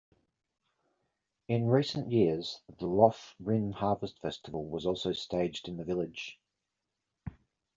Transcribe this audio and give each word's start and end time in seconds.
In 1.47 1.67
recent 1.67 2.11
years 2.11 2.63
the 2.79 2.87
Lough 2.87 3.35
Rynn 3.39 3.71
Harvest 3.71 4.17
Festival 4.19 4.65
was 4.67 4.83
also 4.87 5.13
staged 5.13 5.67
in 5.67 5.77
the 5.77 5.83
village. 5.85 6.39